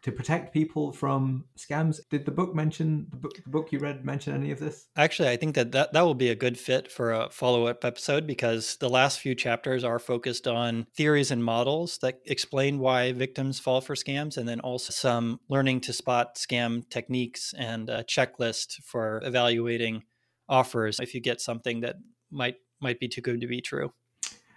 [0.01, 1.99] to protect people from scams.
[2.09, 4.87] Did the book mention the book, the book you read mention any of this?
[4.95, 7.83] Actually, I think that, that that will be a good fit for a follow up
[7.83, 13.11] episode because the last few chapters are focused on theories and models that explain why
[13.11, 18.03] victims fall for scams, and then also some learning to spot scam techniques and a
[18.03, 20.03] checklist for evaluating
[20.47, 21.95] offers if you get something that
[22.31, 23.91] might might be too good to be true.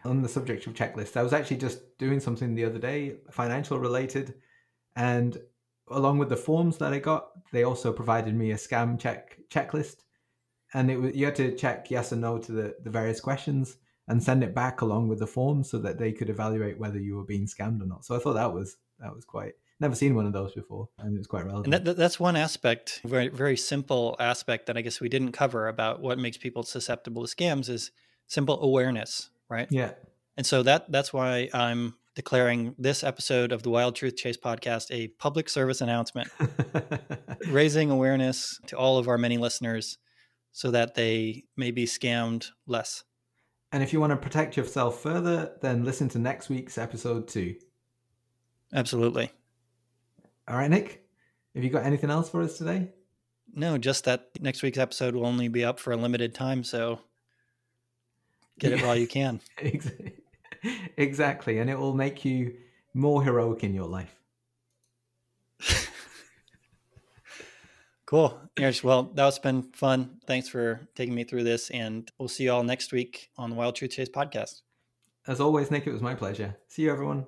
[0.05, 3.78] On the subject of checklist, I was actually just doing something the other day, financial
[3.78, 4.34] related
[4.97, 5.38] and
[5.90, 9.97] along with the forms that I got, they also provided me a scam check checklist.
[10.74, 13.76] And it was, you had to check yes or no to the, the various questions
[14.09, 17.16] and send it back along with the forms so that they could evaluate whether you
[17.16, 18.05] were being scammed or not.
[18.05, 21.14] So I thought that was that was quite never seen one of those before, and
[21.14, 21.74] it was quite relevant.
[21.74, 25.68] And that, that's one aspect, very very simple aspect that I guess we didn't cover
[25.68, 27.90] about what makes people susceptible to scams is
[28.26, 29.68] simple awareness, right?
[29.70, 29.93] Yeah.
[30.36, 34.87] And so that that's why I'm declaring this episode of the Wild Truth Chase podcast
[34.91, 36.29] a public service announcement,
[37.49, 39.99] raising awareness to all of our many listeners
[40.53, 43.05] so that they may be scammed less.
[43.73, 47.57] And if you want to protect yourself further, then listen to next week's episode too.
[48.75, 49.31] Absolutely.
[50.47, 51.05] All right, Nick,
[51.55, 52.91] have you got anything else for us today?
[53.55, 57.01] No, just that next week's episode will only be up for a limited time, so
[58.59, 59.41] get it while you can.
[59.59, 60.15] exactly.
[60.97, 61.59] Exactly.
[61.59, 62.55] And it will make you
[62.95, 64.15] more heroic in your life.
[68.07, 68.39] cool.
[68.59, 68.83] Yes.
[68.83, 70.19] Well, that's been fun.
[70.27, 71.71] Thanks for taking me through this.
[71.71, 74.63] And we'll see you all next week on the Wild Truth Chase podcast.
[75.27, 76.57] As always, Nick, it was my pleasure.
[76.69, 77.27] See you, everyone.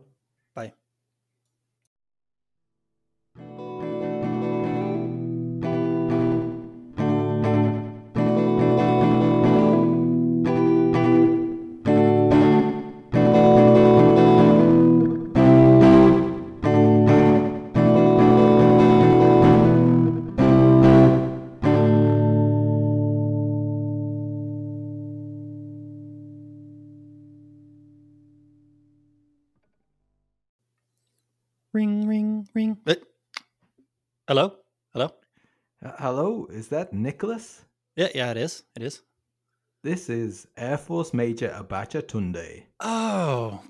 [34.29, 34.57] Hello?
[34.93, 35.11] Hello?
[35.85, 36.47] Uh, hello?
[36.51, 37.65] Is that Nicholas?
[37.97, 38.63] Yeah, yeah, it is.
[38.77, 39.03] It is.
[39.83, 42.65] This is Air Force Major Abacha Tunde.
[42.81, 43.61] Oh,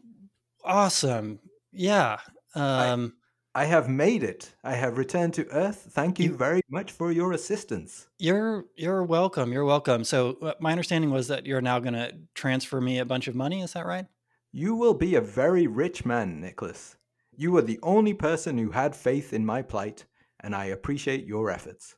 [0.64, 1.40] awesome.
[1.72, 2.18] Yeah.
[2.54, 3.14] Um,
[3.56, 4.54] I have made it.
[4.62, 5.88] I have returned to Earth.
[5.90, 8.06] Thank you, You- very much for your assistance.
[8.18, 9.52] you're you're welcome.
[9.52, 10.04] You're welcome.
[10.04, 13.34] So uh, my understanding was that you're now going to transfer me a bunch of
[13.34, 13.60] money.
[13.62, 14.06] Is that right?
[14.52, 16.96] You will be a very rich man, Nicholas.
[17.36, 20.04] You were the only person who had faith in my plight,
[20.44, 21.96] and I appreciate your efforts.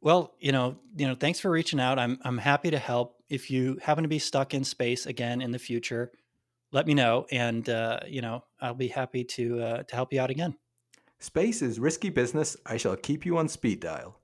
[0.00, 1.98] Well, you know, you know, thanks for reaching out.
[1.98, 3.16] I'm I'm happy to help.
[3.28, 6.12] If you happen to be stuck in space again in the future,
[6.70, 10.20] let me know, and uh, you know, I'll be happy to uh, to help you
[10.20, 10.54] out again.
[11.18, 12.56] Space is risky business.
[12.66, 14.20] I shall keep you on speed dial.